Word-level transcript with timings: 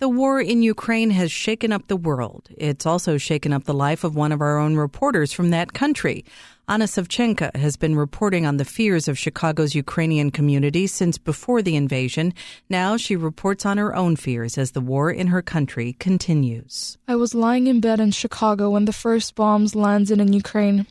The 0.00 0.08
war 0.08 0.40
in 0.40 0.62
Ukraine 0.62 1.10
has 1.10 1.30
shaken 1.30 1.72
up 1.72 1.88
the 1.88 1.94
world. 1.94 2.48
It's 2.56 2.86
also 2.86 3.18
shaken 3.18 3.52
up 3.52 3.64
the 3.64 3.74
life 3.74 4.02
of 4.02 4.16
one 4.16 4.32
of 4.32 4.40
our 4.40 4.56
own 4.58 4.76
reporters 4.76 5.30
from 5.30 5.50
that 5.50 5.74
country. 5.74 6.24
Anna 6.66 6.86
Savchenko 6.86 7.54
has 7.54 7.76
been 7.76 7.94
reporting 7.94 8.46
on 8.46 8.56
the 8.56 8.64
fears 8.64 9.08
of 9.08 9.18
Chicago's 9.18 9.74
Ukrainian 9.74 10.30
community 10.30 10.86
since 10.86 11.18
before 11.18 11.60
the 11.60 11.76
invasion. 11.76 12.32
Now 12.70 12.96
she 12.96 13.14
reports 13.14 13.66
on 13.66 13.76
her 13.76 13.94
own 13.94 14.16
fears 14.16 14.56
as 14.56 14.70
the 14.70 14.80
war 14.80 15.10
in 15.10 15.26
her 15.26 15.42
country 15.42 15.92
continues. 15.98 16.96
I 17.06 17.16
was 17.16 17.34
lying 17.34 17.66
in 17.66 17.80
bed 17.80 18.00
in 18.00 18.10
Chicago 18.12 18.70
when 18.70 18.86
the 18.86 18.94
first 18.94 19.34
bombs 19.34 19.74
landed 19.74 20.18
in 20.18 20.32
Ukraine, 20.32 20.86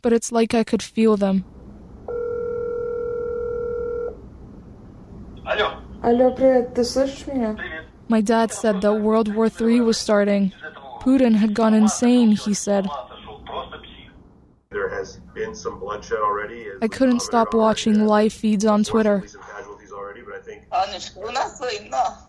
but 0.00 0.14
it's 0.14 0.32
like 0.32 0.54
I 0.54 0.64
could 0.64 0.82
feel 0.82 1.18
them. 1.18 1.44
Алло. 5.44 5.76
Алло, 6.02 6.30
привет, 6.34 6.72
ты 6.74 6.82
слышишь 6.82 7.26
меня? 7.26 7.54
My 8.10 8.20
dad 8.20 8.50
said 8.50 8.80
that 8.80 8.94
World 8.94 9.32
War 9.36 9.46
III 9.46 9.82
was 9.82 9.96
starting. 9.96 10.52
Putin 10.98 11.36
had 11.36 11.54
gone 11.54 11.74
insane, 11.74 12.32
he 12.32 12.54
said. 12.54 12.88
There 14.70 14.88
has 14.88 15.20
been 15.32 15.54
some 15.54 15.78
bloodshed 15.78 16.18
already. 16.18 16.66
I 16.82 16.88
couldn't 16.88 17.20
stop 17.20 17.54
watching 17.54 18.06
live 18.06 18.32
feeds 18.32 18.66
on 18.66 18.82
Twitter. 18.82 19.22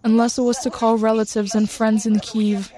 Unless 0.04 0.38
it 0.38 0.44
was 0.44 0.60
to 0.60 0.70
call 0.70 0.98
relatives 1.00 1.56
and 1.56 1.68
friends 1.68 2.06
in 2.06 2.20
Kiev. 2.20 2.72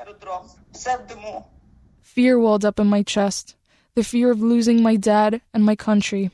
Fear 2.02 2.40
welled 2.40 2.63
up 2.63 2.80
in 2.80 2.88
my 2.88 3.04
chest 3.04 3.58
the 3.96 4.04
fear 4.05 4.32
of 4.32 4.41
losing 4.41 4.82
my 4.82 4.96
dad 4.96 5.41
and 5.54 5.66
my 5.66 5.76
country. 5.76 6.32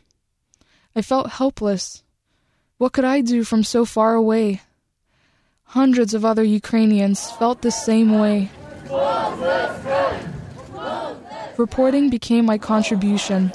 I 0.95 1.01
felt 1.01 1.31
helpless. 1.31 2.03
What 2.77 2.93
could 2.93 3.05
I 3.05 3.21
do 3.21 3.43
from 3.43 3.63
so 3.63 3.85
far 3.85 4.13
away? 4.13 4.61
Hundreds 5.73 6.15
of 6.15 6.25
other 6.25 6.43
Ukrainians 6.43 7.29
felt 7.37 7.61
the 7.61 7.69
same 7.69 8.17
way. 8.17 8.49
Reporting 11.57 12.09
became 12.09 12.43
my 12.43 12.57
contribution. 12.57 13.51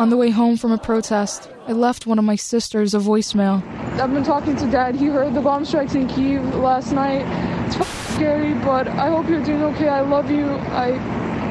On 0.00 0.08
the 0.08 0.16
way 0.16 0.30
home 0.30 0.56
from 0.56 0.72
a 0.72 0.78
protest, 0.78 1.50
I 1.68 1.72
left 1.72 2.06
one 2.06 2.18
of 2.18 2.24
my 2.24 2.36
sisters 2.36 2.94
a 2.94 2.98
voicemail. 2.98 3.62
I've 4.00 4.10
been 4.14 4.24
talking 4.24 4.56
to 4.56 4.66
dad. 4.70 4.94
He 4.94 5.04
heard 5.04 5.34
the 5.34 5.42
bomb 5.42 5.66
strikes 5.66 5.94
in 5.94 6.08
Kiev 6.08 6.54
last 6.54 6.92
night. 6.92 7.20
It's 7.66 7.76
f- 7.76 8.14
scary, 8.14 8.54
but 8.54 8.88
I 8.88 9.10
hope 9.10 9.28
you're 9.28 9.44
doing 9.44 9.62
okay. 9.74 9.88
I 9.88 10.00
love 10.00 10.30
you. 10.30 10.46
I 10.48 10.92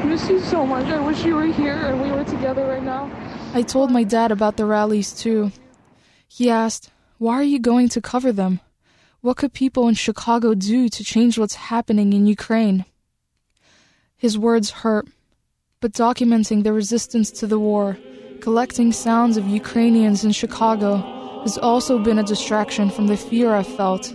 miss 0.04 0.28
you 0.28 0.40
so 0.40 0.66
much. 0.66 0.86
I 0.86 0.98
wish 0.98 1.24
you 1.24 1.36
were 1.36 1.46
here 1.46 1.76
and 1.76 2.02
we 2.02 2.10
were 2.10 2.24
together 2.24 2.66
right 2.66 2.82
now. 2.82 3.08
I 3.54 3.62
told 3.62 3.92
my 3.92 4.02
dad 4.02 4.32
about 4.32 4.56
the 4.56 4.66
rallies 4.66 5.12
too. 5.12 5.52
He 6.32 6.48
asked, 6.48 6.90
Why 7.18 7.34
are 7.34 7.50
you 7.54 7.58
going 7.58 7.88
to 7.88 8.00
cover 8.00 8.30
them? 8.30 8.60
What 9.20 9.36
could 9.36 9.52
people 9.52 9.88
in 9.88 9.94
Chicago 9.94 10.54
do 10.54 10.88
to 10.88 11.02
change 11.02 11.36
what's 11.36 11.56
happening 11.72 12.12
in 12.12 12.28
Ukraine? 12.28 12.84
His 14.16 14.38
words 14.38 14.70
hurt, 14.70 15.08
but 15.80 15.92
documenting 15.92 16.62
the 16.62 16.72
resistance 16.72 17.32
to 17.32 17.48
the 17.48 17.58
war, 17.58 17.98
collecting 18.40 18.92
sounds 18.92 19.36
of 19.36 19.48
Ukrainians 19.48 20.24
in 20.24 20.30
Chicago, 20.30 20.98
has 21.42 21.58
also 21.58 21.98
been 21.98 22.20
a 22.20 22.30
distraction 22.32 22.90
from 22.90 23.08
the 23.08 23.16
fear 23.16 23.52
I've 23.52 23.66
felt. 23.66 24.14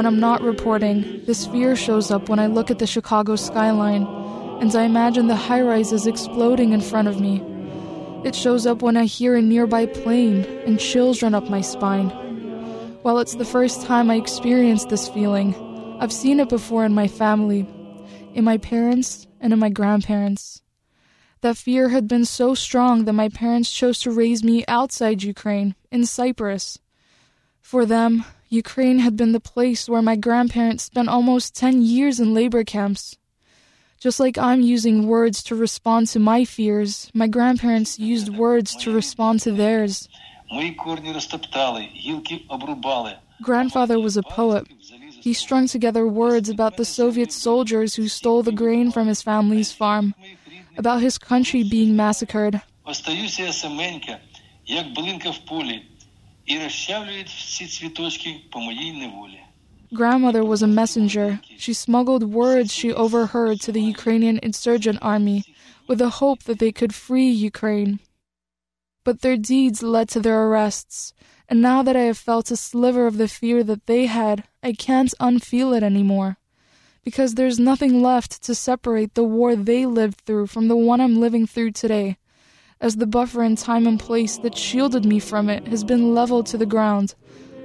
When 0.00 0.06
I'm 0.06 0.18
not 0.18 0.40
reporting, 0.40 1.20
this 1.26 1.44
fear 1.44 1.76
shows 1.76 2.10
up 2.10 2.30
when 2.30 2.38
I 2.38 2.46
look 2.46 2.70
at 2.70 2.78
the 2.78 2.86
Chicago 2.86 3.36
skyline 3.36 4.06
and 4.58 4.74
I 4.74 4.84
imagine 4.84 5.26
the 5.26 5.36
high 5.36 5.60
rises 5.60 6.06
exploding 6.06 6.72
in 6.72 6.80
front 6.80 7.06
of 7.06 7.20
me. 7.20 7.42
It 8.24 8.34
shows 8.34 8.66
up 8.66 8.80
when 8.80 8.96
I 8.96 9.04
hear 9.04 9.36
a 9.36 9.42
nearby 9.42 9.84
plane 9.84 10.46
and 10.64 10.80
chills 10.80 11.22
run 11.22 11.34
up 11.34 11.50
my 11.50 11.60
spine. 11.60 12.08
While 13.02 13.18
it's 13.18 13.34
the 13.34 13.44
first 13.44 13.84
time 13.84 14.10
I 14.10 14.14
experience 14.14 14.86
this 14.86 15.06
feeling, 15.06 15.54
I've 16.00 16.14
seen 16.14 16.40
it 16.40 16.48
before 16.48 16.86
in 16.86 16.94
my 16.94 17.06
family, 17.06 17.68
in 18.32 18.42
my 18.42 18.56
parents, 18.56 19.26
and 19.38 19.52
in 19.52 19.58
my 19.58 19.68
grandparents. 19.68 20.62
That 21.42 21.58
fear 21.58 21.90
had 21.90 22.08
been 22.08 22.24
so 22.24 22.54
strong 22.54 23.04
that 23.04 23.12
my 23.12 23.28
parents 23.28 23.70
chose 23.70 23.98
to 23.98 24.10
raise 24.10 24.42
me 24.42 24.64
outside 24.66 25.22
Ukraine, 25.22 25.74
in 25.90 26.06
Cyprus. 26.06 26.78
For 27.60 27.84
them, 27.84 28.24
Ukraine 28.50 28.98
had 28.98 29.16
been 29.16 29.30
the 29.30 29.38
place 29.38 29.88
where 29.88 30.02
my 30.02 30.16
grandparents 30.16 30.82
spent 30.82 31.08
almost 31.08 31.54
10 31.54 31.82
years 31.82 32.18
in 32.18 32.34
labor 32.34 32.64
camps. 32.64 33.16
Just 34.00 34.18
like 34.18 34.36
I'm 34.36 34.60
using 34.60 35.06
words 35.06 35.40
to 35.44 35.54
respond 35.54 36.08
to 36.08 36.18
my 36.18 36.44
fears, 36.44 37.12
my 37.14 37.28
grandparents 37.28 38.00
used 38.00 38.28
words 38.28 38.74
to 38.76 38.92
respond 38.92 39.38
to 39.42 39.52
theirs. 39.52 40.08
Grandfather 43.40 44.00
was 44.00 44.16
a 44.16 44.22
poet. 44.24 44.66
He 45.20 45.32
strung 45.32 45.68
together 45.68 46.08
words 46.08 46.48
about 46.48 46.76
the 46.76 46.84
Soviet 46.84 47.30
soldiers 47.30 47.94
who 47.94 48.08
stole 48.08 48.42
the 48.42 48.50
grain 48.50 48.90
from 48.90 49.06
his 49.06 49.22
family's 49.22 49.70
farm, 49.70 50.12
about 50.76 51.02
his 51.02 51.18
country 51.18 51.62
being 51.62 51.94
massacred 51.94 52.60
і 56.49 56.59
розчавлюють 56.59 57.29
всі 57.29 57.67
цвіточки 57.67 58.35
по 58.51 58.59
моїй 58.59 58.93
неволі. 58.93 59.39
Grandmother 59.91 60.43
was 60.43 60.61
a 60.61 60.67
messenger. 60.67 61.39
She 61.57 61.73
smuggled 61.73 62.23
words 62.23 62.73
she 62.73 62.91
overheard 62.91 63.61
to 63.61 63.71
the 63.71 63.85
Ukrainian 63.95 64.37
insurgent 64.49 64.99
army 65.01 65.39
with 65.87 65.99
the 65.99 66.15
hope 66.21 66.43
that 66.43 66.59
they 66.59 66.71
could 66.71 66.93
free 66.93 67.29
Ukraine. 67.51 67.99
But 69.05 69.21
their 69.21 69.37
deeds 69.37 69.83
led 69.83 70.07
to 70.09 70.19
their 70.19 70.39
arrests, 70.45 71.13
and 71.47 71.61
now 71.61 71.83
that 71.83 71.95
I 71.95 72.05
have 72.09 72.17
felt 72.17 72.49
a 72.51 72.57
sliver 72.57 73.05
of 73.05 73.17
the 73.17 73.27
fear 73.27 73.63
that 73.63 73.85
they 73.85 74.07
had, 74.07 74.37
I 74.63 74.73
can't 74.73 75.13
unfeel 75.27 75.77
it 75.77 75.83
anymore. 75.83 76.37
Because 77.03 77.35
there's 77.35 77.59
nothing 77.59 78.01
left 78.01 78.31
to 78.45 78.55
separate 78.55 79.13
the 79.13 79.23
war 79.37 79.55
they 79.55 79.85
lived 79.85 80.21
through 80.21 80.47
from 80.47 80.67
the 80.67 80.75
one 80.75 80.99
I'm 80.99 81.17
living 81.25 81.45
through 81.45 81.71
today, 81.71 82.17
as 82.80 82.96
the 82.96 83.06
buffer 83.06 83.42
in 83.42 83.56
time 83.56 83.86
and 83.86 84.00
place 84.00 84.38
that 84.38 84.56
shielded 84.56 85.04
me 85.04 85.18
from 85.18 85.50
it 85.50 85.68
has 85.68 85.84
been 85.84 86.14
leveled 86.14 86.46
to 86.46 86.56
the 86.56 86.66
ground 86.66 87.14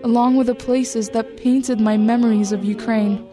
along 0.04 0.36
with 0.36 0.48
the 0.48 0.56
places 0.56 1.10
that 1.10 1.38
painted 1.38 1.80
my 1.80 1.98
memories 1.98 2.52
of 2.52 2.64
Ukraine. 2.64 3.26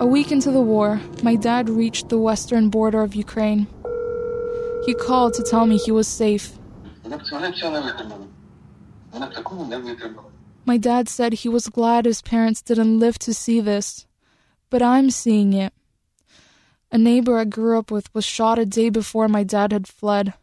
A 0.00 0.06
week 0.06 0.32
into 0.32 0.50
the 0.50 0.60
war, 0.60 1.00
my 1.22 1.36
dad 1.36 1.70
reached 1.70 2.08
the 2.08 2.18
western 2.18 2.68
border 2.68 3.00
of 3.00 3.14
Ukraine. 3.14 3.68
He 4.84 4.92
called 4.94 5.32
to 5.34 5.42
tell 5.44 5.64
me 5.64 5.76
he 5.78 5.92
was 5.92 6.08
safe. 6.08 6.58
My 10.64 10.76
dad 10.76 11.08
said 11.08 11.32
he 11.32 11.48
was 11.48 11.66
glad 11.68 12.04
his 12.04 12.22
parents 12.22 12.62
didn't 12.62 13.00
live 13.00 13.18
to 13.20 13.34
see 13.34 13.60
this, 13.60 14.06
but 14.70 14.80
I'm 14.80 15.10
seeing 15.10 15.52
it. 15.52 15.72
A 16.92 16.98
neighbor 16.98 17.36
I 17.36 17.44
grew 17.44 17.78
up 17.78 17.90
with 17.90 18.14
was 18.14 18.24
shot 18.24 18.58
a 18.60 18.66
day 18.66 18.88
before 18.88 19.26
my 19.26 19.42
dad 19.42 19.72
had 19.72 19.88
fled, 19.88 20.34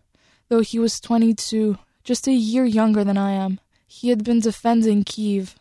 though 0.50 0.59
he 0.59 0.78
was 0.78 1.00
22, 1.00 1.78
just 2.03 2.28
a 2.28 2.34
year 2.34 2.66
younger 2.66 3.03
than 3.03 3.18
I 3.18 3.31
am. 3.31 3.59
He 3.88 4.09
had 4.09 4.24
been 4.25 4.41
defending 4.41 5.03
Kiev. 5.03 5.56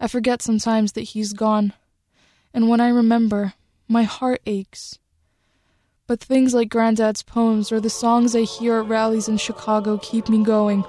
I 0.00 0.08
forget 0.08 0.42
sometimes 0.42 0.92
that 0.92 1.02
he's 1.02 1.32
gone, 1.32 1.72
and 2.52 2.68
when 2.68 2.80
I 2.80 2.88
remember, 2.88 3.54
my 3.86 4.02
heart 4.02 4.40
aches. 4.44 4.98
But 6.08 6.20
things 6.20 6.52
like 6.52 6.68
Granddad's 6.68 7.22
poems 7.22 7.70
or 7.70 7.78
the 7.78 7.90
songs 7.90 8.34
I 8.34 8.42
hear 8.42 8.80
at 8.80 8.88
rallies 8.88 9.28
in 9.28 9.36
Chicago 9.36 9.98
keep 9.98 10.28
me 10.28 10.42
going. 10.42 10.84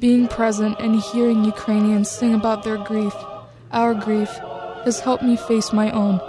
Being 0.00 0.28
present 0.28 0.76
and 0.78 0.94
hearing 0.94 1.44
Ukrainians 1.44 2.08
sing 2.08 2.32
about 2.32 2.62
their 2.62 2.76
grief, 2.76 3.12
our 3.72 3.94
grief, 3.94 4.28
has 4.84 5.00
helped 5.00 5.24
me 5.24 5.36
face 5.36 5.72
my 5.72 5.90
own. 5.90 6.20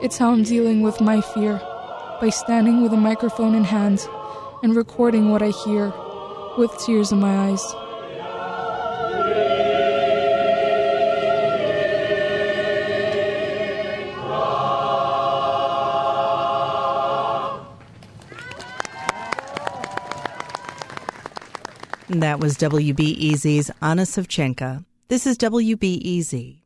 It's 0.00 0.18
how 0.18 0.30
I'm 0.30 0.44
dealing 0.44 0.80
with 0.82 1.00
my 1.00 1.20
fear 1.20 1.60
by 2.20 2.28
standing 2.30 2.82
with 2.82 2.92
a 2.92 2.96
microphone 2.96 3.56
in 3.56 3.64
hand 3.64 3.98
and 4.62 4.76
recording 4.76 5.30
what 5.30 5.42
I 5.42 5.50
hear 5.50 5.92
with 6.56 6.70
tears 6.86 7.10
in 7.10 7.18
my 7.18 7.48
eyes. 7.48 7.83
That 22.08 22.38
was 22.38 22.58
WBEZ's 22.58 23.70
Anna 23.80 24.02
Savchenko. 24.02 24.84
This 25.08 25.26
is 25.26 25.38
WBEZ. 25.38 26.63